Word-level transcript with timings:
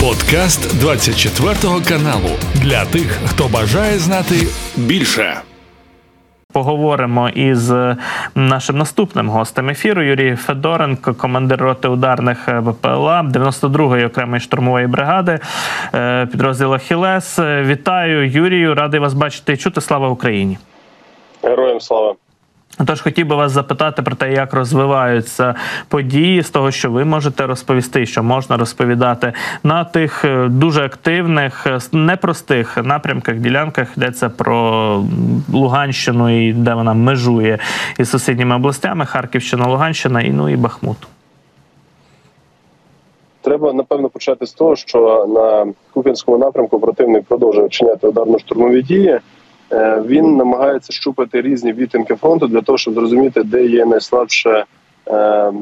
Подкаст 0.00 0.80
24 0.80 1.54
каналу 1.88 2.30
для 2.54 2.84
тих, 2.84 3.18
хто 3.26 3.48
бажає 3.48 3.98
знати 3.98 4.34
більше. 4.76 5.40
Поговоримо 6.52 7.28
із 7.28 7.72
нашим 8.34 8.78
наступним 8.78 9.28
гостем 9.28 9.68
ефіру 9.68 10.02
Юрій 10.02 10.36
Федоренко, 10.36 11.14
командир 11.14 11.60
роти 11.60 11.88
ударних 11.88 12.48
ВПЛА 12.48 13.22
92-ї 13.22 14.06
окремої 14.06 14.40
штурмової 14.40 14.86
бригади 14.86 15.38
е, 15.94 16.26
підрозділу 16.26 16.78
Хілес. 16.78 17.38
Вітаю 17.38 18.30
Юрію, 18.30 18.74
радий 18.74 19.00
вас 19.00 19.14
бачити 19.14 19.52
і 19.52 19.56
чути. 19.56 19.80
Слава 19.80 20.08
Україні! 20.08 20.58
Героям 21.42 21.80
слава! 21.80 22.14
Тож 22.86 23.00
хотів 23.00 23.26
би 23.26 23.36
вас 23.36 23.52
запитати 23.52 24.02
про 24.02 24.16
те, 24.16 24.32
як 24.32 24.54
розвиваються 24.54 25.54
події 25.88 26.42
з 26.42 26.50
того, 26.50 26.70
що 26.70 26.90
ви 26.90 27.04
можете 27.04 27.46
розповісти, 27.46 28.06
що 28.06 28.22
можна 28.22 28.56
розповідати 28.56 29.32
на 29.62 29.84
тих 29.84 30.24
е, 30.24 30.48
дуже 30.48 30.84
активних, 30.84 31.66
е, 31.66 31.78
непростих 31.92 32.76
напрямках, 32.76 33.36
ділянках 33.36 33.96
йдеться 33.96 34.28
про 34.28 35.04
Луганщину 35.52 36.48
і 36.48 36.52
де 36.52 36.74
вона 36.74 36.94
межує 36.94 37.58
із 37.98 38.10
сусідніми 38.10 38.56
областями 38.56 39.06
Харківщина, 39.06 39.66
Луганщина 39.66 40.20
і 40.22 40.30
ну 40.30 40.48
і 40.48 40.56
Бахмут. 40.56 40.96
Треба 43.42 43.72
напевно 43.72 44.08
почати 44.08 44.46
з 44.46 44.52
того, 44.52 44.76
що 44.76 45.26
на 45.28 45.72
Куп'янському 45.92 46.38
напрямку 46.38 46.80
противник 46.80 47.24
продовжує 47.24 47.66
вчиняти 47.66 48.08
ударно-штурмові 48.08 48.82
дії. 48.82 49.20
Е, 49.72 50.02
він 50.06 50.36
намагається 50.36 50.92
щупати 50.92 51.40
різні 51.40 51.72
відтинки 51.72 52.14
фронту 52.14 52.46
для 52.46 52.60
того, 52.60 52.78
щоб 52.78 52.94
зрозуміти, 52.94 53.42
де 53.42 53.66
є 53.66 53.84
найслабша 53.84 54.64
е, 55.06 55.16
е, 55.16 55.52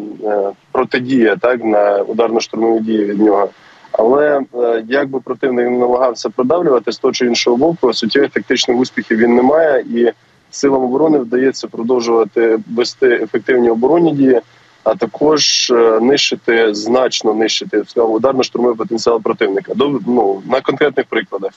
протидія 0.72 1.36
так 1.36 1.64
на 1.64 2.02
ударно-штурмові 2.02 2.80
дії 2.80 3.04
від 3.04 3.20
нього. 3.20 3.48
Але 3.92 4.40
як 4.88 5.08
би 5.10 5.20
противник 5.20 5.70
намагався 5.70 6.30
продавлювати 6.30 6.92
з 6.92 6.98
того 6.98 7.12
чи 7.12 7.26
іншого 7.26 7.56
боку, 7.56 7.92
суттєвих 7.92 8.30
тактичних 8.30 8.78
успіхів 8.78 9.18
він 9.18 9.34
не 9.34 9.42
має, 9.42 9.80
і 9.80 10.12
силам 10.50 10.82
оборони 10.82 11.18
вдається 11.18 11.68
продовжувати 11.68 12.58
вести 12.76 13.06
ефективні 13.06 13.70
оборонні 13.70 14.12
дії, 14.12 14.40
а 14.84 14.94
також 14.94 15.72
нищити 16.00 16.74
значно 16.74 17.34
нищити 17.34 17.82
ударно-штурмовий 17.96 18.76
потенціал 18.76 19.22
противника. 19.22 19.74
До 19.74 20.00
ну, 20.06 20.42
на 20.46 20.60
конкретних 20.60 21.06
прикладах. 21.06 21.52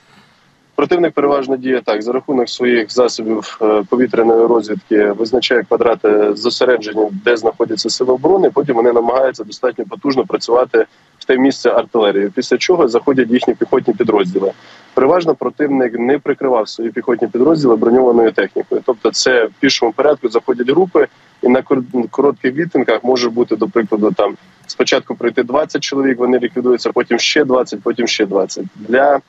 Противник 0.75 1.13
переважно 1.13 1.57
діє 1.57 1.81
так 1.85 2.01
за 2.01 2.11
рахунок 2.11 2.49
своїх 2.49 2.91
засобів 2.91 3.57
е, 3.61 3.83
повітряної 3.89 4.45
розвідки, 4.47 5.11
визначає 5.11 5.63
квадрати 5.63 6.33
зосередження, 6.35 7.09
де 7.25 7.37
знаходяться 7.37 7.89
сили 7.89 8.13
оборони. 8.13 8.49
Потім 8.53 8.75
вони 8.75 8.93
намагаються 8.93 9.43
достатньо 9.43 9.85
потужно 9.89 10.25
працювати 10.25 10.85
в 11.19 11.25
те 11.25 11.37
місце 11.37 11.69
артилерії. 11.69 12.31
Після 12.35 12.57
чого 12.57 12.87
заходять 12.87 13.29
їхні 13.29 13.53
піхотні 13.53 13.93
підрозділи. 13.93 14.51
Переважно 14.93 15.35
противник 15.35 15.99
не 15.99 16.19
прикривав 16.19 16.69
свої 16.69 16.91
піхотні 16.91 17.27
підрозділи 17.27 17.75
броньованою 17.75 18.31
технікою. 18.31 18.81
Тобто, 18.85 19.11
це 19.11 19.45
в 19.45 19.51
пішому 19.59 19.91
порядку 19.91 20.29
заходять 20.29 20.69
групи, 20.69 21.07
і 21.41 21.47
на 21.47 21.63
коротких 22.11 22.55
відтинках 22.55 23.03
може 23.03 23.29
бути 23.29 23.55
до 23.55 23.67
прикладу 23.67 24.11
там 24.11 24.37
спочатку 24.67 25.15
прийти 25.15 25.43
20 25.43 25.83
чоловік. 25.83 26.19
Вони 26.19 26.39
ліквідуються, 26.39 26.91
потім 26.91 27.19
ще 27.19 27.45
20, 27.45 27.81
потім 27.81 28.07
ще 28.07 28.25
20. 28.25 28.65
для 28.75 29.19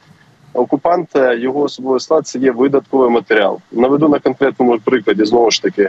окупант 0.54 1.08
його 1.14 1.60
особовий 1.60 2.00
склад 2.00 2.26
це 2.26 2.38
є 2.38 2.52
видатковий 2.52 3.10
матеріал. 3.10 3.60
Наведу 3.72 4.08
на 4.08 4.18
конкретному 4.18 4.78
прикладі 4.84 5.24
знову 5.24 5.50
ж 5.50 5.62
таки. 5.62 5.88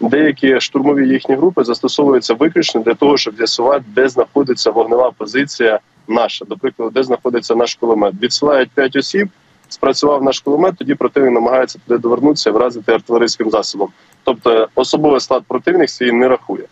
Деякі 0.00 0.60
штурмові 0.60 1.08
їхні 1.08 1.34
групи 1.34 1.64
застосовуються 1.64 2.34
виключно 2.34 2.80
для 2.80 2.94
того, 2.94 3.16
щоб 3.16 3.36
з'ясувати, 3.36 3.84
де 3.94 4.08
знаходиться 4.08 4.70
вогнева 4.70 5.10
позиція 5.10 5.80
наша, 6.08 6.44
до 6.44 6.56
прикладу, 6.56 6.90
де 6.90 7.02
знаходиться 7.02 7.54
наш 7.54 7.74
кулемет. 7.74 8.14
Відсилають 8.22 8.70
п'ять 8.70 8.96
осіб, 8.96 9.28
спрацював 9.68 10.22
наш 10.22 10.40
кулемет, 10.40 10.74
тоді 10.78 10.94
противник 10.94 11.32
намагається 11.32 11.78
туди 11.86 11.98
довернутися, 11.98 12.50
вразити 12.50 12.92
артилерійським 12.92 13.50
засобом. 13.50 13.88
Тобто 14.24 14.68
особовий 14.74 15.20
склад 15.20 15.42
противник 15.48 15.90
свій 15.90 16.12
не 16.12 16.28
рахує. 16.28 16.64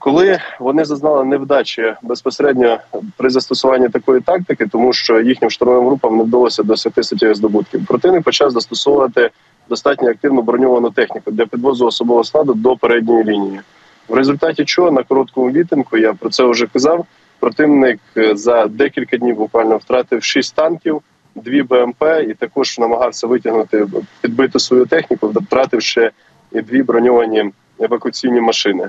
Коли 0.00 0.38
вони 0.60 0.84
зазнали 0.84 1.24
невдачі 1.24 1.94
безпосередньо 2.02 2.78
при 3.16 3.30
застосуванні 3.30 3.88
такої 3.88 4.20
тактики, 4.20 4.66
тому 4.66 4.92
що 4.92 5.20
їхнім 5.20 5.50
штурмовим 5.50 5.86
групам 5.86 6.16
не 6.16 6.22
вдалося 6.22 6.62
досягти 6.62 7.02
суттєвих 7.02 7.36
здобутків, 7.36 7.86
противник 7.86 8.22
почав 8.22 8.50
застосовувати 8.50 9.30
достатньо 9.68 10.10
активну 10.10 10.42
броньовану 10.42 10.90
техніку 10.90 11.30
для 11.30 11.46
підвозу 11.46 11.86
особового 11.86 12.24
складу 12.24 12.54
до 12.54 12.76
передньої 12.76 13.24
лінії. 13.24 13.60
В 14.08 14.14
результаті 14.14 14.64
чого 14.64 14.90
на 14.90 15.02
короткому 15.02 15.50
вітинку 15.50 15.96
я 15.96 16.12
про 16.12 16.30
це 16.30 16.44
вже 16.44 16.66
казав. 16.66 17.06
Противник 17.38 18.00
е, 18.16 18.36
за 18.36 18.66
декілька 18.66 19.16
днів 19.16 19.36
буквально 19.36 19.76
втратив 19.76 20.22
шість 20.22 20.54
танків, 20.54 21.02
дві 21.34 21.62
БМП, 21.62 22.04
і 22.28 22.34
також 22.34 22.78
намагався 22.78 23.26
витягнути 23.26 23.86
підбиту 24.20 24.58
свою 24.58 24.86
техніку, 24.86 25.32
втративши 25.34 26.10
і 26.52 26.60
дві 26.60 26.82
броньовані 26.82 27.50
евакуаційні 27.80 28.40
машини. 28.40 28.88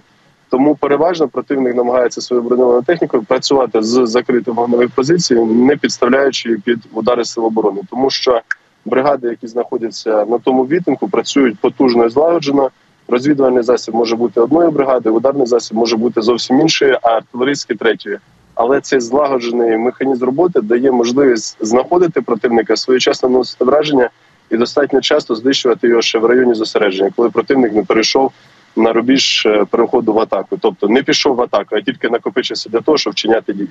Тому 0.51 0.75
переважно 0.75 1.27
противник 1.27 1.75
намагається 1.75 2.21
свою 2.21 2.43
броньованою 2.43 2.81
технікою 2.81 3.23
працювати 3.23 3.81
з 3.81 4.07
закритих 4.07 4.53
вогневих 4.53 4.89
позицій, 4.89 5.35
не 5.35 5.75
підставляючи 5.75 6.57
під 6.65 6.79
удари 6.93 7.25
сил 7.25 7.45
оборони, 7.45 7.81
тому 7.89 8.09
що 8.09 8.41
бригади, 8.85 9.27
які 9.27 9.47
знаходяться 9.47 10.25
на 10.25 10.37
тому 10.37 10.65
відтинку, 10.65 11.07
працюють 11.07 11.59
потужно 11.59 12.05
і 12.05 12.09
злагоджено. 12.09 12.69
Розвідувальний 13.07 13.63
засіб 13.63 13.95
може 13.95 14.15
бути 14.15 14.41
одної 14.41 14.71
бригади, 14.71 15.09
ударний 15.09 15.47
засіб 15.47 15.77
може 15.77 15.97
бути 15.97 16.21
зовсім 16.21 16.61
іншої, 16.61 16.97
а 17.01 17.09
артилерійський 17.09 17.75
третьої. 17.75 18.17
Але 18.55 18.81
цей 18.81 18.99
злагоджений 18.99 19.77
механізм 19.77 20.25
роботи 20.25 20.61
дає 20.61 20.91
можливість 20.91 21.57
знаходити 21.59 22.21
противника 22.21 22.75
своєчасно 22.75 23.29
наносити 23.29 23.65
враження 23.65 24.09
і 24.49 24.57
достатньо 24.57 25.01
часто 25.01 25.35
знищувати 25.35 25.87
його 25.87 26.01
ще 26.01 26.19
в 26.19 26.25
районі 26.25 26.53
зосередження, 26.53 27.11
коли 27.15 27.29
противник 27.29 27.73
не 27.73 27.83
перейшов 27.83 28.31
на 28.75 28.93
рубіж 28.93 29.43
е, 29.45 29.65
переходу 29.65 30.13
в 30.13 30.19
атаку, 30.19 30.57
тобто 30.61 30.87
не 30.87 31.03
пішов 31.03 31.35
в 31.35 31.41
атаку, 31.41 31.75
а 31.75 31.81
тільки 31.81 32.09
накопичився 32.09 32.69
для 32.69 32.81
того, 32.81 32.97
щоб 32.97 33.13
вчиняти 33.13 33.53
дії. 33.53 33.69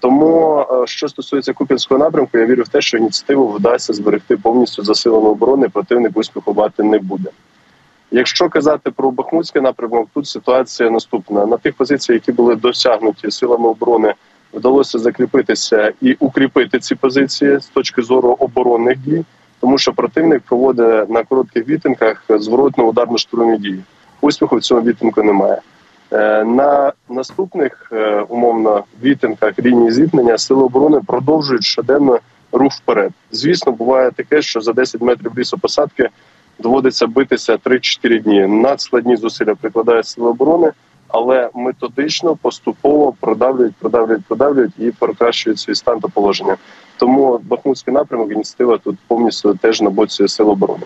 Тому, 0.00 0.60
е, 0.60 0.86
що 0.86 1.08
стосується 1.08 1.52
Купінського 1.52 1.98
напрямку, 1.98 2.38
я 2.38 2.46
вірю 2.46 2.62
в 2.62 2.68
те, 2.68 2.80
що 2.80 2.98
ініціативу 2.98 3.48
вдасться 3.48 3.92
зберегти 3.92 4.36
повністю 4.36 4.82
засилену 4.82 5.26
оборони, 5.30 5.68
противник 5.68 6.16
успіху 6.16 6.54
мати 6.54 6.82
не 6.82 6.98
буде. 6.98 7.30
Якщо 8.10 8.48
казати 8.48 8.90
про 8.90 9.10
Бахмутський 9.10 9.62
напрямок, 9.62 10.08
тут 10.14 10.26
ситуація 10.26 10.90
наступна: 10.90 11.46
на 11.46 11.56
тих 11.56 11.74
позиціях, 11.74 12.22
які 12.22 12.32
були 12.32 12.56
досягнуті 12.56 13.30
силами 13.30 13.68
оборони, 13.68 14.14
вдалося 14.54 14.98
закріпитися 14.98 15.92
і 16.00 16.16
укріпити 16.20 16.78
ці 16.78 16.94
позиції 16.94 17.60
з 17.60 17.66
точки 17.66 18.02
зору 18.02 18.36
оборонних 18.38 18.98
дій, 18.98 19.24
тому 19.60 19.78
що 19.78 19.92
противник 19.92 20.42
проводить 20.42 21.10
на 21.10 21.24
коротких 21.24 21.68
вітинках 21.68 22.24
зворотно 22.28 22.84
ударно 22.84 23.18
штурмові 23.18 23.58
дії 23.58 23.82
успіху 24.20 24.56
в 24.56 24.60
цьому 24.60 24.82
відтинку 24.82 25.22
немає. 25.22 25.60
Е, 26.12 26.44
на 26.44 26.92
наступних 27.08 27.88
е, 27.92 28.20
умовно 28.20 28.84
відтинках 29.02 29.58
лінії 29.58 29.92
зіткнення 29.92 30.38
сили 30.38 30.62
оборони 30.62 31.00
продовжують 31.06 31.64
щоденно 31.64 32.18
рух 32.52 32.72
вперед. 32.72 33.12
Звісно, 33.30 33.72
буває 33.72 34.10
таке, 34.10 34.42
що 34.42 34.60
за 34.60 34.72
10 34.72 35.00
метрів 35.00 35.38
лісопосадки 35.38 36.08
доводиться 36.58 37.06
битися 37.06 37.56
3-4 37.56 38.22
дні. 38.22 38.46
Надскладні 38.46 39.16
зусилля 39.16 39.54
прикладають 39.54 40.06
сили 40.06 40.28
оборони, 40.28 40.72
але 41.08 41.50
методично 41.54 42.36
поступово 42.36 43.14
продавлюють, 43.20 43.74
продавлюють, 43.74 44.24
продавлюють 44.24 44.72
і 44.78 44.90
покращують 44.90 45.58
свій 45.58 45.74
стан 45.74 46.00
та 46.00 46.08
положення. 46.08 46.56
Тому 46.96 47.40
Бахмутський 47.44 47.94
напрямок 47.94 48.32
ініціатива 48.32 48.78
тут 48.78 48.96
повністю 49.08 49.54
теж 49.54 49.80
на 49.80 49.90
боці 49.90 50.28
сил 50.28 50.50
оборони 50.50 50.84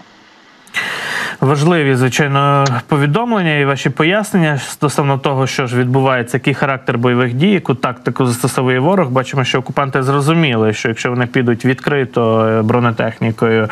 важливі, 1.41 1.95
звичайно, 1.95 2.65
повідомлення 2.87 3.59
і 3.59 3.65
ваші 3.65 3.91
пояснення 3.91 4.59
стосовно 4.59 5.19
того, 5.19 5.47
що 5.47 5.67
ж 5.67 5.77
відбувається, 5.77 6.37
який 6.37 6.55
характер 6.55 6.99
бойових 6.99 7.35
дій, 7.35 7.51
яку 7.51 7.75
тактику 7.75 8.27
застосовує 8.27 8.81
ворог. 8.81 9.11
Бачимо, 9.11 9.45
що 9.45 9.59
окупанти 9.59 10.03
зрозуміли, 10.03 10.73
що 10.73 10.89
якщо 10.89 11.11
вони 11.11 11.27
підуть 11.27 11.65
відкрито 11.65 12.47
е, 12.47 12.63
бронетехнікою 12.63 13.63
е, 13.63 13.69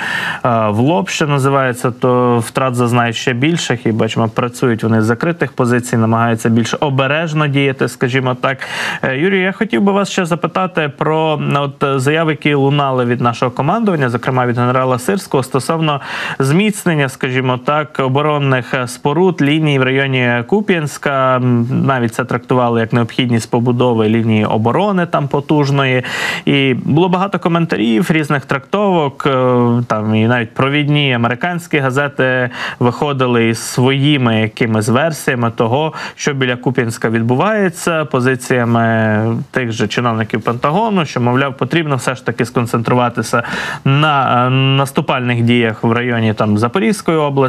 в 0.69 0.79
лоб, 0.79 1.09
що 1.09 1.26
називається, 1.26 1.91
то 1.91 2.38
втрат 2.38 2.75
зазнають 2.75 3.17
ще 3.17 3.32
більших. 3.32 3.87
І 3.87 3.93
бачимо, 3.93 4.29
працюють 4.29 4.82
вони 4.82 5.03
з 5.03 5.05
закритих 5.05 5.53
позицій, 5.53 5.97
намагаються 5.97 6.49
більш 6.49 6.75
обережно 6.81 7.47
діяти, 7.47 7.88
скажімо 7.88 8.35
так. 8.35 8.59
Е, 9.03 9.17
Юрій, 9.17 9.41
я 9.41 9.53
хотів 9.53 9.82
би 9.82 9.93
вас 9.93 10.11
ще 10.11 10.25
запитати 10.25 10.91
про 10.99 11.41
от 11.55 12.00
заяви, 12.00 12.32
які 12.32 12.55
лунали 12.55 13.05
від 13.05 13.21
нашого 13.21 13.50
командування, 13.50 14.09
зокрема 14.11 14.47
від 14.47 14.59
генерала 14.59 14.99
Сирського, 14.99 15.43
стосовно 15.43 16.00
зміцнення, 16.38 17.09
скажімо 17.09 17.57
так, 17.58 18.00
оборонних 18.00 18.75
споруд 18.87 19.43
ліній 19.43 19.78
в 19.78 19.82
районі 19.82 20.44
Куп'янська. 20.46 21.38
Навіть 21.70 22.14
це 22.14 22.25
трактували 22.25 22.81
як 22.81 22.93
необхідність 22.93 23.50
побудови 23.50 24.08
лінії 24.08 24.44
оборони 24.44 25.06
там 25.06 25.28
потужної. 25.28 26.02
І 26.44 26.75
було 26.75 27.08
багато 27.08 27.38
коментарів, 27.38 28.10
різних 28.10 28.44
трактовок. 28.44 29.26
Е, 29.26 29.82
там 29.87 30.14
і 30.14 30.26
навіть 30.26 30.55
провідні 30.55 31.12
американські 31.14 31.78
газети 31.78 32.50
виходили 32.78 33.49
із 33.49 33.58
своїми 33.58 34.40
якимись 34.40 34.88
версіями 34.88 35.50
того, 35.50 35.93
що 36.14 36.34
біля 36.34 36.56
Куп'янська 36.56 37.11
відбувається, 37.11 38.04
позиціями 38.04 39.19
тих 39.50 39.72
же 39.72 39.88
чиновників 39.88 40.43
Пентагону, 40.43 41.04
що 41.04 41.20
мовляв, 41.20 41.56
потрібно 41.56 41.96
все 41.96 42.14
ж 42.14 42.26
таки 42.26 42.44
сконцентруватися 42.44 43.43
на 43.84 44.46
е, 44.46 44.50
наступальних 44.50 45.43
діях 45.43 45.84
в 45.84 45.93
районі 45.93 46.34
там 46.34 46.58
Запорізької 46.58 47.19
області, 47.19 47.48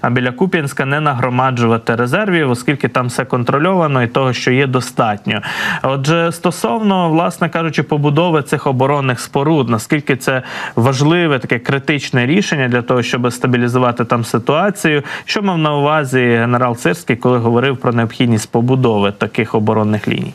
а 0.00 0.10
біля 0.10 0.32
Куп'янська 0.32 0.84
не 0.84 1.00
нагромаджувати 1.00 1.94
резервів, 1.94 2.50
оскільки 2.50 2.88
там 2.88 3.06
все 3.06 3.24
контрольовано 3.24 4.02
і 4.02 4.06
того, 4.06 4.32
що 4.32 4.50
є 4.50 4.66
достатньо. 4.66 5.42
Отже, 5.82 6.32
стосовно, 6.32 7.10
власне 7.10 7.48
кажучи, 7.48 7.82
побудови 7.82 8.42
цих 8.42 8.66
оборонних 8.66 9.20
споруд, 9.20 9.68
наскільки 9.68 10.16
це 10.16 10.42
важливе 10.76 11.38
таке 11.38 11.58
критичне 11.58 12.26
рішення 12.26 12.68
для 12.68 12.82
того, 12.82 13.02
щоб 13.02 13.32
стабілізувати 13.32 14.04
там 14.04 14.24
ситуацію, 14.24 15.02
що 15.24 15.42
мав 15.42 15.58
на 15.58 15.76
увазі 15.76 16.20
генерал 16.20 16.76
Цирський, 16.76 17.16
коли 17.16 17.38
говорив 17.38 17.76
про 17.76 17.92
необхідність 17.92 18.52
побудови 18.52 19.12
таких 19.12 19.54
оборонних 19.54 20.08
ліній. 20.08 20.34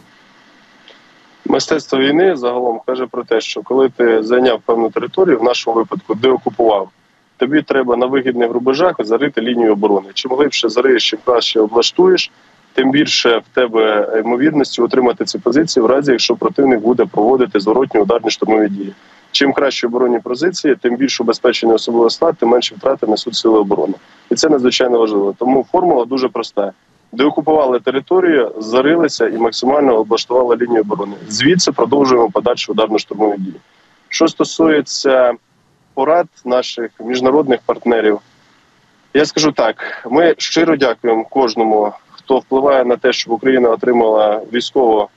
Мистецтво 1.46 2.00
війни 2.00 2.36
загалом 2.36 2.82
каже 2.86 3.06
про 3.06 3.24
те, 3.24 3.42
що 3.42 3.62
коли 3.62 3.90
ти 3.90 4.24
зайняв 4.24 4.60
певну 4.66 4.90
територію, 4.90 5.40
в 5.40 5.44
нашому 5.44 5.76
випадку 5.76 6.16
де 6.16 6.30
окупував, 6.30 6.90
тобі 7.38 7.62
треба 7.62 7.98
на 7.98 8.06
вигідних 8.06 8.52
рубежах 8.52 8.96
зарити 9.00 9.42
лінію 9.42 9.72
оборони. 9.72 10.08
Чим 10.14 10.32
глибше 10.32 10.70
зариєш, 10.70 11.10
чим 11.10 11.20
краще 11.26 11.60
облаштуєш, 11.60 12.32
тим 12.74 12.92
більше 12.92 13.38
в 13.38 13.56
тебе 13.56 14.14
ймовірності 14.26 14.82
отримати 14.82 15.26
ці 15.26 15.40
позиції, 15.40 15.84
в 15.84 15.86
разі 15.86 16.12
якщо 16.12 16.36
противник 16.36 16.80
буде 16.80 17.06
проводити 17.06 17.60
зворотні 17.60 18.00
ударні 18.00 18.30
штурмові 18.30 18.70
дії. 18.70 18.94
Чим 19.32 19.54
краще 19.54 19.88
оборонні 19.88 20.20
позиції, 20.20 20.76
тим 20.76 20.96
більше 20.96 21.24
убезпечення 21.24 21.74
особового 21.74 22.10
складу, 22.10 22.38
тим 22.40 22.50
менше 22.50 22.76
втрати 22.76 23.08
несуть 23.08 23.36
сили 23.36 23.60
оборони, 23.60 23.94
і 24.32 24.36
це 24.36 24.50
надзвичайно 24.50 25.00
важливо. 25.00 25.36
Тому 25.40 25.66
формула 25.72 26.06
дуже 26.06 26.30
проста 26.30 26.72
деокупували 27.12 27.80
територію, 27.80 28.52
зарилися 28.58 29.28
і 29.28 29.38
максимально 29.38 29.96
облаштували 29.96 30.56
лінію 30.56 30.82
оборони. 30.82 31.14
Звідси 31.30 31.72
продовжуємо 31.72 32.30
подальші 32.30 32.72
ударно-штурмові 32.72 33.38
дії. 33.38 33.56
Що 34.10 34.28
стосується 34.28 35.34
порад 35.96 36.28
наших 36.46 36.92
міжнародних 37.00 37.60
партнерів, 37.66 38.20
я 39.14 39.26
скажу 39.26 39.52
так: 39.52 39.76
ми 40.12 40.36
щиро 40.38 40.76
дякуємо 40.76 41.26
кожному, 41.30 41.92
хто 42.12 42.38
впливає 42.38 42.86
на 42.86 42.98
те, 42.98 43.14
щоб 43.14 43.34
Україна 43.34 43.70
отримала 43.70 44.42
військову 44.54 45.10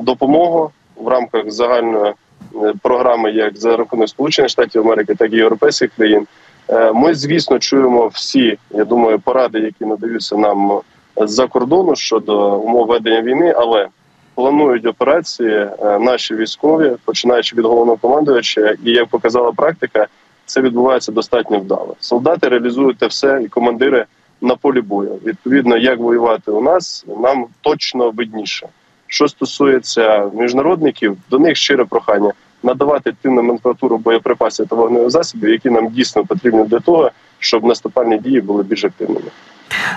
допомогу 0.00 0.70
в 0.96 1.08
рамках 1.08 1.50
загальної 1.50 2.12
е, 2.54 2.74
програми, 2.82 3.32
як 3.32 3.56
за 3.56 3.76
рахунок 3.76 4.08
Сполучених 4.08 4.50
Штатів 4.50 4.82
Америки, 4.82 5.14
так 5.14 5.32
і 5.32 5.36
європейських 5.36 5.90
країн. 5.96 6.26
Е, 6.68 6.92
ми, 6.92 7.14
звісно, 7.14 7.58
чуємо 7.58 8.06
всі, 8.06 8.58
я 8.70 8.84
думаю, 8.84 9.18
поради, 9.18 9.60
які 9.60 9.84
надаються 9.84 10.36
нам 10.36 10.80
з-за 11.16 11.46
кордону 11.46 11.96
щодо 11.96 12.58
умов 12.58 12.86
ведення 12.86 13.22
війни, 13.22 13.54
але 13.56 13.88
планують 14.34 14.86
операції 14.86 15.50
е, 15.50 15.98
наші 15.98 16.34
військові, 16.34 16.92
починаючи 17.04 17.56
від 17.56 17.64
головного 17.64 17.96
командувача, 17.96 18.74
і 18.84 18.90
як 18.90 19.06
показала 19.06 19.52
практика, 19.52 20.06
це 20.52 20.60
відбувається 20.60 21.12
достатньо 21.12 21.58
вдало. 21.58 21.96
Солдати 22.00 22.48
реалізують 22.48 22.98
те 22.98 23.06
все, 23.06 23.42
і 23.44 23.48
командири 23.48 24.04
на 24.40 24.56
полі 24.56 24.80
бою. 24.80 25.18
Відповідно, 25.24 25.76
як 25.76 25.98
воювати 25.98 26.50
у 26.50 26.62
нас, 26.62 27.04
нам 27.20 27.46
точно 27.60 28.10
видніше. 28.10 28.68
Що 29.06 29.28
стосується 29.28 30.30
міжнародників, 30.34 31.16
до 31.30 31.38
них 31.38 31.56
щире 31.56 31.84
прохання 31.84 32.32
надавати 32.62 33.12
ту 33.22 33.30
номенклатуру 33.30 33.98
боєприпасів 33.98 34.66
та 34.66 34.76
вогневих 34.76 35.10
засобів, 35.10 35.50
які 35.50 35.70
нам 35.70 35.88
дійсно 35.88 36.24
потрібні 36.24 36.64
для 36.64 36.80
того, 36.80 37.10
щоб 37.38 37.64
наступальні 37.64 38.18
дії 38.18 38.40
були 38.40 38.62
більш 38.62 38.84
активними. 38.84 39.30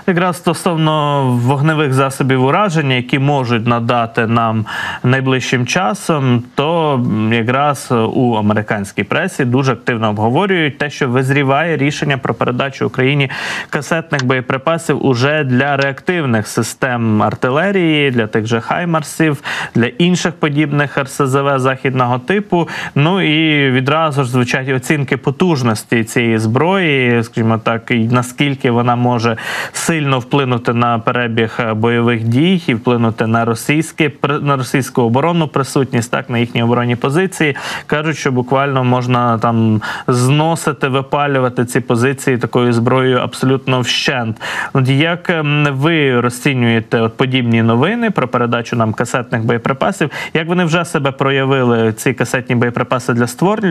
Якраз 0.07 0.37
стосовно 0.37 1.23
вогневих 1.43 1.93
засобів 1.93 2.43
ураження, 2.43 2.95
які 2.95 3.19
можуть 3.19 3.67
надати 3.67 4.27
нам 4.27 4.65
найближчим 5.03 5.65
часом, 5.65 6.43
то 6.55 6.99
якраз 7.31 7.91
у 8.13 8.33
американській 8.33 9.03
пресі 9.03 9.45
дуже 9.45 9.71
активно 9.71 10.09
обговорюють 10.09 10.77
те, 10.77 10.89
що 10.89 11.09
визріває 11.09 11.77
рішення 11.77 12.17
про 12.17 12.33
передачу 12.33 12.85
Україні 12.85 13.29
касетних 13.69 14.25
боєприпасів 14.25 15.05
уже 15.05 15.43
для 15.43 15.77
реактивних 15.77 16.47
систем 16.47 17.21
артилерії, 17.23 18.11
для 18.11 18.27
тих 18.27 18.45
же 18.45 18.61
Хаймарсів, 18.61 19.43
для 19.75 19.85
інших 19.85 20.33
подібних 20.33 20.97
РСЗВ 20.97 21.59
західного 21.59 22.19
типу. 22.19 22.69
Ну 22.95 23.21
і 23.21 23.71
відразу 23.71 24.23
ж 24.23 24.31
звучать 24.31 24.69
оцінки 24.69 25.17
потужності 25.17 26.03
цієї 26.03 26.37
зброї, 26.37 27.23
скажімо 27.23 27.57
так, 27.57 27.91
і 27.91 27.99
наскільки 27.99 28.71
вона 28.71 28.95
може 28.95 29.37
сильно 29.71 30.19
вплинути 30.19 30.73
на 30.73 30.99
перебіг 30.99 31.57
е, 31.59 31.73
бойових 31.73 32.23
дій 32.23 32.63
і 32.67 32.73
вплинути 32.73 33.27
на 33.27 33.45
російське 33.45 34.11
на 34.41 34.57
російську 34.57 35.01
оборонну 35.01 35.47
присутність, 35.47 36.11
так 36.11 36.29
на 36.29 36.37
їхні 36.37 36.63
оборонні 36.63 36.95
позиції. 36.95 37.55
кажуть, 37.87 38.17
що 38.17 38.31
буквально 38.31 38.83
можна 38.83 39.37
там 39.37 39.81
зносити, 40.07 40.87
випалювати 40.87 41.65
ці 41.65 41.79
позиції 41.79 42.37
такою 42.37 42.73
зброєю 42.73 43.17
абсолютно 43.17 43.79
вщент. 43.79 44.41
От 44.73 44.89
як 44.89 45.29
ем, 45.29 45.67
ви 45.71 46.19
розцінюєте 46.21 47.01
от 47.01 47.17
подібні 47.17 47.63
новини 47.63 48.11
про 48.11 48.27
передачу 48.27 48.75
нам 48.75 48.93
касетних 48.93 49.43
боєприпасів? 49.43 50.09
Як 50.33 50.47
вони 50.47 50.65
вже 50.65 50.85
себе 50.85 51.11
проявили 51.11 51.93
ці 51.93 52.13
касетні 52.13 52.55
боєприпаси 52.55 53.13
для 53.13 53.27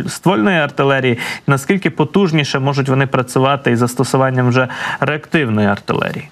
ствольної 0.09 0.59
артилерії? 0.59 1.19
Наскільки 1.47 1.91
потужніше 1.91 2.59
можуть 2.59 2.89
вони 2.89 3.07
працювати 3.07 3.71
із 3.71 3.79
застосуванням 3.79 4.49
вже 4.49 4.69
реактивної 5.01 5.69
артилерії? 5.75 6.29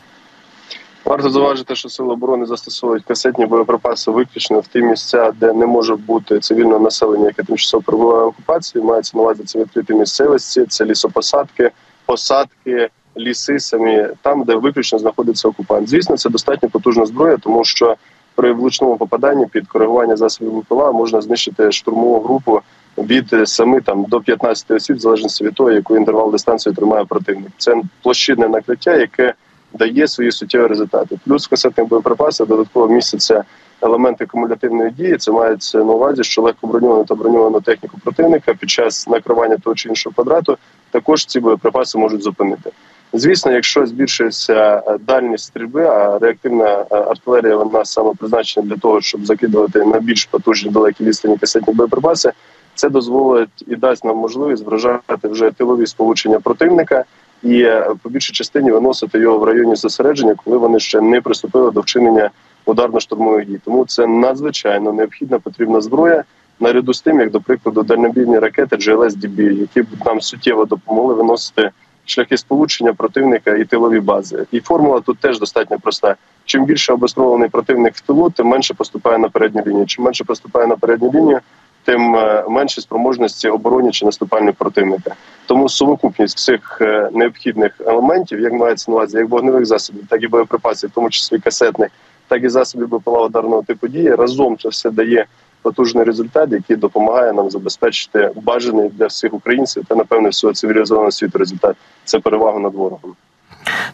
Варто 1.05 1.31
зауважити, 1.31 1.75
що 1.75 1.89
сили 1.89 2.13
оборони 2.13 2.47
застосовують 2.47 3.05
касетні 3.05 3.47
боєприпаси 3.47 4.11
виключно 4.11 4.61
в 4.61 4.67
ті 4.67 4.83
місця, 4.83 5.33
де 5.41 5.53
не 5.53 5.67
може 5.67 5.97
бути 5.97 6.41
цивільне 6.41 6.79
населення, 6.79 7.27
яке 7.27 7.43
тимчасово 7.43 7.83
перебуває 7.83 8.25
в 8.25 8.29
окупації. 8.29 8.85
Мається 8.85 9.17
на 9.17 9.23
увазі 9.23 9.43
це 9.43 9.59
відкриті 9.59 9.99
місцевості, 9.99 10.65
це 10.69 10.85
лісопосадки, 10.85 11.71
посадки, 12.07 12.89
ліси 13.17 13.61
самі 13.61 14.07
там, 14.23 14.43
де 14.43 14.55
виключно 14.55 14.99
знаходиться 14.99 15.49
окупант. 15.49 15.89
Звісно, 15.89 16.17
це 16.17 16.31
достатньо 16.31 16.69
потужна 16.69 17.07
зброя, 17.07 17.37
тому 17.37 17.65
що 17.65 17.97
при 18.35 18.53
влучному 18.53 18.97
попаданні 18.97 19.47
під 19.47 19.69
коригування 19.69 20.17
засобів 20.17 20.59
ВПЛА 20.59 20.93
можна 20.93 21.21
знищити 21.21 21.73
штурмову 21.73 22.21
групу 22.21 22.61
від 22.99 23.49
7 23.49 23.81
там 23.81 24.05
до 24.05 24.21
15 24.21 24.71
осіб, 24.71 24.97
в 24.97 25.01
залежності 25.01 25.45
від 25.45 25.55
того, 25.55 25.71
яку 25.71 25.97
інтервал 25.97 26.33
дистанцію 26.33 26.75
тримає 26.75 27.05
противник. 27.05 27.53
Це 27.59 27.83
площинне 28.03 28.49
накриття, 28.49 28.97
яке 28.97 29.35
дає 29.73 30.09
свої 30.09 30.33
суттєві 30.33 30.67
результати. 30.67 31.19
Плюс 31.27 31.47
в 31.47 31.51
касетних 31.51 31.89
боєприпасах 31.89 32.49
додатково 32.49 32.89
містяться 32.89 33.45
елементи 33.83 34.27
кумулятивної 34.27 34.91
дії. 34.91 35.17
Це 35.17 35.33
мається 35.33 35.79
на 35.79 35.93
увазі, 35.93 36.25
що 36.25 36.43
легко 36.43 36.67
броньовану 36.67 37.05
та 37.05 37.15
броньовану 37.15 37.61
техніку 37.61 37.99
противника 38.05 38.55
під 38.55 38.71
час 38.71 39.09
накривання 39.09 39.57
того 39.57 39.77
чи 39.77 39.89
іншого 39.89 40.15
квадрату 40.15 40.59
також 40.91 41.27
ці 41.27 41.41
боєприпаси 41.41 41.99
можуть 41.99 42.23
зупинити. 42.23 42.71
Звісно, 43.13 43.53
якщо 43.53 43.87
збільшується 43.87 44.83
е, 44.87 44.99
дальність 44.99 45.45
стрільби, 45.45 45.85
а 45.85 46.19
реактивна 46.19 46.87
е, 46.91 46.97
артилерія 46.97 47.57
вона 47.57 47.85
саме 47.85 48.13
призначена 48.19 48.67
для 48.67 48.77
того, 48.77 49.01
щоб 49.01 49.27
закидувати 49.27 49.85
на 49.85 50.01
більш 50.01 50.25
потужні 50.25 50.71
далекі 50.71 51.05
відстані 51.05 51.37
касетні 51.37 51.75
боєприпаси, 51.75 52.33
це 52.75 52.89
дозволить 52.89 53.65
і 53.67 53.77
дасть 53.77 54.05
нам 54.05 54.17
можливість 54.17 54.67
вражати 54.67 55.29
вже 55.29 55.51
тилові 55.51 55.87
сполучення 55.87 56.41
противника 56.41 57.05
і 57.43 57.63
е, 57.63 57.95
по 58.03 58.09
більшій 58.09 58.33
частині 58.33 58.71
виносити 58.71 59.19
його 59.19 59.39
в 59.39 59.45
районі 59.45 59.77
зосередження, 59.77 60.35
коли 60.45 60.57
вони 60.57 60.81
ще 60.81 61.01
не 61.01 61.21
приступили 61.21 61.71
до 61.71 61.81
вчинення 61.81 62.31
ударно-штурмових 62.67 63.47
дій. 63.47 63.61
Тому 63.65 63.85
це 63.85 64.07
надзвичайно 64.07 64.93
необхідна 64.93 65.39
потрібна 65.39 65.81
зброя. 65.81 66.25
Наряду 66.61 66.95
з 66.95 67.03
тим, 67.03 67.21
як 67.21 67.31
до 67.31 67.41
прикладу, 67.41 67.83
дальнобійні 67.83 68.39
ракети 68.39 68.77
GLS-DB, 68.77 69.41
які 69.41 69.83
б 69.83 69.87
нам 70.07 70.21
суттєво 70.21 70.65
допомогли 70.65 71.15
виносити 71.15 71.71
шляхи 72.05 72.37
сполучення 72.37 72.95
противника 72.95 73.57
і 73.57 73.65
тилові 73.65 74.01
бази. 74.01 74.47
І 74.51 74.61
формула 74.61 75.01
тут 75.01 75.19
теж 75.19 75.39
достатньо 75.39 75.79
проста. 75.79 76.17
Чим 76.45 76.65
більше 76.65 76.93
обезкровлений 76.93 77.49
противник 77.49 77.95
в 77.95 78.01
тилу, 78.01 78.31
тим 78.31 78.47
менше 78.47 78.75
поступає 78.75 79.19
на 79.19 79.29
передню 79.29 79.63
лінію. 79.67 79.87
Чим 79.87 80.05
менше 80.05 80.25
поступає 80.25 80.67
на 80.67 80.77
передню 80.77 81.11
лінію, 81.15 81.41
тим 81.85 82.17
е, 82.17 82.45
менші 82.49 82.81
спроможності 82.81 83.49
обороні 83.49 83.91
чи 83.91 84.05
наступальних 84.05 84.55
противника. 84.55 85.15
Тому 85.47 85.69
сукупність 85.69 86.37
всіх 86.37 86.79
е, 86.81 87.11
необхідних 87.13 87.73
елементів, 87.87 88.41
як 88.41 88.53
мається 88.53 88.91
на 88.91 88.97
увазі, 88.97 89.17
як 89.19 89.29
вогневих 89.29 89.67
засобів, 89.67 90.03
так 90.09 90.23
і 90.23 90.29
боєприпасів, 90.29 90.91
в 90.91 90.93
тому 90.93 91.11
числі 91.11 91.39
касетних, 91.39 91.91
так 92.29 92.45
і 92.45 92.49
засобів 92.49 92.89
БПЛА 92.89 93.25
ударного 93.25 93.63
типу 93.63 93.89
дії, 93.89 94.15
разом 94.15 94.57
це 94.59 94.69
все 94.69 94.91
дає 94.91 95.27
потужний 95.63 96.05
результат, 96.05 96.53
який 96.53 96.77
допомагає 96.77 97.33
нам 97.33 97.51
забезпечити 97.51 98.31
бажаний 98.43 98.89
для 98.89 99.07
всіх 99.07 99.35
українців 99.35 99.85
та 99.89 99.95
напевне 99.95 100.29
всього 100.29 100.55
цивілізованого 100.55 101.11
світу 101.11 101.39
результат. 101.39 101.77
Це 102.05 102.19
перевага 102.19 102.59
над 102.59 102.75
ворогом. 102.75 103.15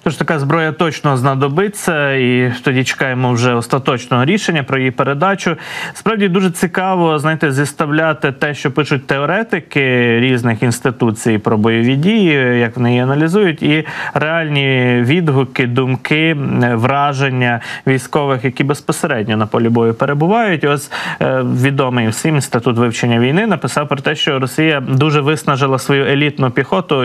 Тож 0.09 0.17
така 0.17 0.39
зброя 0.39 0.73
точно 0.73 1.17
знадобиться, 1.17 2.13
і 2.13 2.53
тоді 2.63 2.85
чекаємо 2.85 3.33
вже 3.33 3.55
остаточного 3.55 4.25
рішення 4.25 4.63
про 4.63 4.79
її 4.79 4.91
передачу. 4.91 5.57
Справді 5.95 6.29
дуже 6.29 6.51
цікаво, 6.51 7.19
знаєте, 7.19 7.53
зіставляти 7.53 8.33
те, 8.33 8.55
що 8.55 8.71
пишуть 8.71 9.07
теоретики 9.07 9.81
різних 10.21 10.63
інституцій 10.63 11.39
про 11.39 11.59
бойові 11.59 11.97
дії, 11.97 12.59
як 12.59 12.77
вони 12.77 12.91
її 12.91 13.03
аналізують, 13.03 13.63
і 13.63 13.87
реальні 14.15 14.99
відгуки, 15.03 15.67
думки, 15.67 16.37
враження 16.73 17.61
військових, 17.87 18.45
які 18.45 18.65
безпосередньо 18.65 19.37
на 19.37 19.47
полі 19.47 19.69
бою 19.69 19.95
перебувають. 19.95 20.65
Ось 20.65 20.93
е, 21.21 21.43
відомий 21.63 22.09
всім 22.09 22.35
інститут 22.35 22.79
вивчення 22.79 23.19
війни 23.19 23.47
написав 23.47 23.89
про 23.89 23.97
те, 23.97 24.15
що 24.15 24.39
Росія 24.39 24.81
дуже 24.81 25.21
виснажила 25.21 25.79
свою 25.79 26.05
елітну 26.05 26.51
піхоту, 26.51 27.03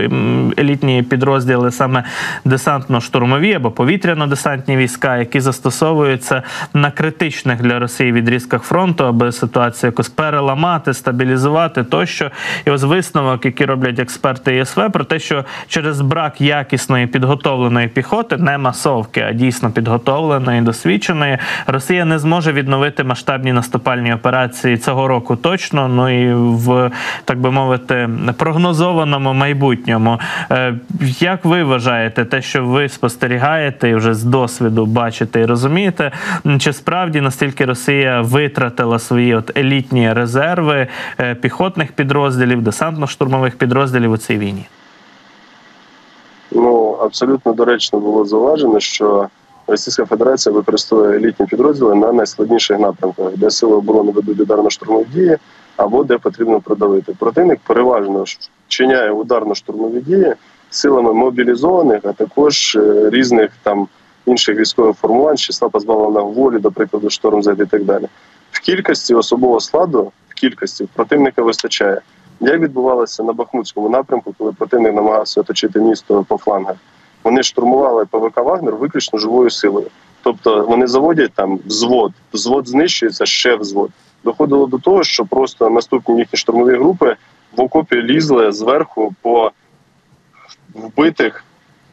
елітні 0.58 1.04
підрозділи 1.04 1.72
саме 1.72 2.04
десантно-штурмові 2.94 3.56
або 3.56 3.70
повітряно-десантні 3.70 4.78
війська, 4.78 5.18
які 5.18 5.40
застосовуються 5.40 6.44
на 6.74 6.92
критичних 6.92 7.62
для 7.62 7.80
Росії 7.80 8.12
відрізках 8.12 8.64
фронту, 8.64 9.06
аби 9.06 9.32
ситуацію 9.32 9.88
якось 9.88 10.10
переламати, 10.10 10.94
стабілізувати 10.94 11.84
тощо. 11.84 12.32
І 12.66 12.72
ось 12.72 12.84
висновок, 12.84 13.46
який 13.46 13.68
роблять 13.68 14.00
експерти 14.00 14.56
ЄСВ, 14.56 14.92
про 14.92 15.04
те, 15.04 15.20
що 15.20 15.46
через 15.68 16.02
брак 16.02 16.42
якісної 16.42 17.08
підготовленої 17.08 17.88
піхоти, 17.88 18.38
не 18.38 18.58
масовки, 18.58 19.22
а 19.22 19.34
дійсно 19.34 19.72
підготовленої, 19.72 20.62
досвідченої, 20.62 21.38
Росія 21.68 22.06
не 22.06 22.20
зможе 22.20 22.52
відновити 22.52 23.04
масштабні 23.04 23.54
наступальні 23.54 24.14
операції 24.14 24.78
цього 24.78 25.08
року 25.08 25.36
точно. 25.36 25.88
Ну 25.88 26.10
і 26.10 26.34
в 26.34 26.92
так 27.26 27.40
би 27.40 27.52
мовити 27.52 28.10
прогнозованому 28.38 29.34
майбутньому. 29.34 30.20
Е, 30.52 30.74
як 31.20 31.46
ви 31.46 31.64
вважаєте, 31.64 32.26
те, 32.26 32.42
що 32.42 32.66
ви 32.66 32.83
спостерігаєте 32.92 33.90
і 33.90 33.96
вже 33.96 34.14
з 34.14 34.24
досвіду 34.24 34.86
бачите 34.86 35.42
і 35.42 35.46
розумієте, 35.46 36.12
чи 36.60 36.74
справді 36.74 37.22
настільки 37.22 37.66
Росія 37.66 38.22
витратила 38.22 39.00
свої 39.00 39.36
от 39.36 39.58
елітні 39.58 40.14
резерви 40.14 40.88
е, 41.20 41.36
піхотних 41.36 41.92
підрозділів, 41.92 42.62
десантно-штурмових 42.62 43.56
підрозділів 43.56 44.12
у 44.12 44.18
цій 44.18 44.38
війні? 44.38 44.66
Ну 46.52 46.98
абсолютно 47.02 47.54
доречно 47.54 48.00
було 48.00 48.26
зауважено, 48.26 48.80
що 48.80 49.28
Російська 49.68 50.06
Федерація 50.06 50.56
використовує 50.56 51.18
елітні 51.18 51.46
підрозділи 51.46 51.96
на 51.96 52.12
найскладніших 52.12 52.80
напрямках, 52.80 53.38
де 53.38 53.52
сили 53.52 53.76
оборони 53.76 54.12
ведуть 54.12 54.40
ударно-штурмові 54.40 55.06
дії 55.14 55.38
або 55.78 56.04
де 56.04 56.18
потрібно 56.18 56.60
продавити. 56.60 57.16
Противник 57.20 57.60
переважно 57.68 58.26
вчиняє 58.68 59.12
ударно-штурмові 59.12 60.02
дії 60.04 60.34
силами 60.76 61.14
мобілізованих, 61.14 62.00
а 62.04 62.14
також 62.14 62.76
е, 62.76 63.10
різних 63.10 63.52
там 63.64 63.88
інших 64.26 64.58
військових 64.58 64.98
формувань, 64.98 65.38
числа 65.38 65.70
позбавлених 65.70 66.36
волі, 66.36 66.60
до 66.60 66.72
прикладу, 66.72 67.10
шторм 67.10 67.40
і 67.40 67.66
так 67.66 67.84
далі. 67.84 68.06
В 68.52 68.60
кількості 68.60 69.14
особового 69.14 69.60
складу, 69.60 70.12
в 70.30 70.34
кількості 70.34 70.88
противника 70.94 71.42
вистачає. 71.42 72.02
Як 72.40 72.60
відбувалося 72.60 73.24
на 73.24 73.34
Бахмутському 73.34 73.90
напрямку, 73.90 74.36
коли 74.38 74.52
противник 74.52 74.94
намагався 74.94 75.42
оточити 75.42 75.80
місто 75.80 76.26
по 76.28 76.38
флангах? 76.38 76.76
Вони 77.24 77.44
штурмували 77.44 78.06
ПВК 78.06 78.38
Вагнер 78.38 78.76
виключно 78.76 79.20
живою 79.20 79.50
силою. 79.50 79.88
Тобто 80.24 80.66
вони 80.66 80.88
заводять 80.88 81.32
там 81.36 81.60
взвод, 81.66 82.12
взвод 82.34 82.68
знищується 82.68 83.26
ще 83.26 83.56
взвод. 83.56 83.90
Доходило 84.24 84.66
до 84.66 84.78
того, 84.78 85.04
що 85.04 85.26
просто 85.26 85.70
наступні 85.70 86.18
їхні 86.18 86.40
штурмові 86.40 86.76
групи 86.76 87.16
в 87.58 87.62
окопі 87.62 87.96
лізли 87.96 88.52
зверху 88.52 89.16
по 89.22 89.52
вбитих 90.74 91.44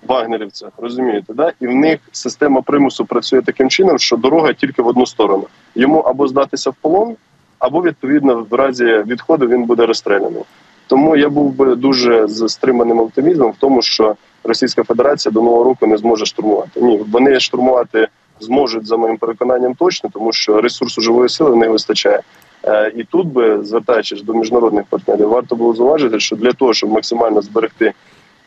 вагнерівцях, 0.06 0.70
розумієте, 0.76 1.34
да? 1.34 1.52
і 1.60 1.66
в 1.66 1.75
них 1.75 2.00
система 2.12 2.62
примусу 2.62 3.04
працює 3.04 3.42
таким 3.42 3.70
чином, 3.70 3.99
що 3.99 4.16
дорога 4.16 4.52
тільки 4.52 4.82
в 4.82 4.87
одну 4.87 5.06
сторону. 5.06 5.46
Йому 5.75 5.99
або 5.99 6.28
здатися 6.28 6.70
в 6.70 6.75
полон, 6.75 7.16
або 7.58 7.82
відповідно 7.82 8.46
в 8.50 8.54
разі 8.54 8.84
відходу 8.84 9.46
він 9.46 9.64
буде 9.64 9.87
розстріляний. 9.87 10.42
Тому 10.87 11.16
я 11.16 11.28
був 11.28 11.52
би 11.52 11.75
дуже 11.75 12.28
з 12.28 12.49
стриманим 12.49 13.00
оптимізмом 13.00 13.50
в 13.50 13.56
тому, 13.58 13.82
що 13.82 14.16
Російська 14.44 14.84
Федерація 14.84 15.32
до 15.32 15.42
нового 15.42 15.64
року 15.64 15.87
не 15.87 15.96
зможе 15.96 16.26
штурмувати. 16.26 16.80
Ні, 16.80 17.04
вони 17.10 17.40
штурмувати 17.40 18.08
зможуть 18.40 18.87
за 18.87 18.96
моїм 18.96 19.16
переконанням 19.16 19.75
точно, 19.75 20.10
тому 20.12 20.32
що 20.32 20.60
ресурсу 20.60 21.00
живої 21.00 21.28
сили 21.28 21.56
не 21.56 21.68
вистачає. 21.68 22.20
Е, 22.64 22.92
і 22.96 23.04
тут 23.04 23.26
би 23.26 23.64
звертаючись 23.64 24.22
до 24.22 24.34
міжнародних 24.34 24.84
партнерів, 24.84 25.28
варто 25.28 25.56
було 25.56 25.75
зауважити, 25.75 26.20
що 26.20 26.37
для 26.37 26.52
того, 26.52 26.75
щоб 26.75 26.90
максимально 26.90 27.42
зберегти 27.42 27.92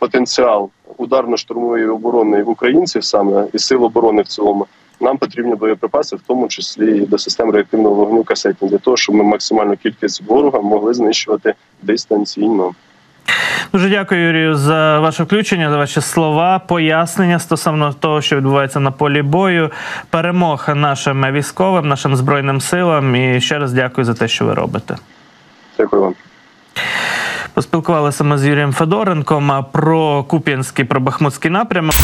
потенціал 0.04 0.70
ударно-штурмової 0.98 1.94
оборони 1.94 2.44
українців 2.44 3.04
саме 3.04 3.48
і 3.54 3.60
сил 3.60 3.84
оборони 3.84 4.22
в 4.22 4.28
цілому. 4.28 4.68
Нам 5.02 5.18
потрібні 5.18 5.56
боєприпаси, 5.56 6.16
в 6.16 6.20
тому 6.28 6.48
числі 6.48 6.98
і 6.98 7.06
до 7.06 7.18
систем 7.18 7.52
реактивного 7.52 7.96
вогню 7.96 8.24
касетні, 8.24 8.70
для 8.70 8.78
того, 8.78 8.98
щоб 8.98 9.16
ми 9.16 9.24
максимальну 9.24 9.78
кількість 9.78 10.22
ворога 10.22 10.62
могли 10.62 10.94
знищувати 10.94 11.54
дистанційно. 11.82 12.72
Дуже 13.74 13.90
дякую, 13.90 14.28
Юрію, 14.28 14.56
за 14.56 15.00
ваше 15.00 15.24
включення, 15.24 15.70
за 15.70 15.78
ваші 15.78 16.02
слова, 16.02 16.60
пояснення 16.60 17.40
стосовно 17.40 17.94
того, 17.94 18.22
що 18.22 18.36
відбувається 18.36 18.80
на 18.80 18.92
полі 18.92 19.22
бою. 19.22 19.72
Перемог 20.10 20.70
нашим 20.76 21.32
військовим, 21.32 21.88
нашим 21.88 22.16
збройним 22.16 22.62
силам. 22.62 23.16
І 23.16 23.42
ще 23.42 23.60
раз 23.60 23.74
дякую 23.74 24.06
за 24.06 24.14
те, 24.14 24.28
що 24.28 24.46
ви 24.46 24.54
робите. 24.54 24.96
Дякую 25.78 26.02
вам. 26.02 26.14
Поспілкувалися 27.54 28.24
ми 28.24 28.38
з 28.38 28.46
Юрієм 28.46 28.74
Федоренком 28.74 29.66
про 29.72 30.24
Куп'янський, 30.24 30.86
про 30.86 31.00
Бахмутський 31.00 31.52
напрямок. 31.52 31.96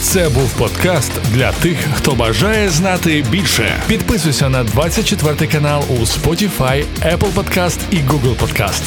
Це 0.00 0.28
був 0.28 0.52
подкаст 0.52 1.12
для 1.34 1.52
тих, 1.52 1.76
хто 1.96 2.12
бажає 2.12 2.68
знати 2.68 3.24
більше. 3.30 3.72
Підписуйся 3.88 4.48
на 4.48 4.64
24 4.64 5.52
канал 5.52 5.84
у 5.88 5.94
Spotify, 5.94 6.84
Apple 7.02 7.34
Podcast 7.34 7.78
і 7.90 7.96
Google 7.96 8.36
Podcast. 8.36 8.82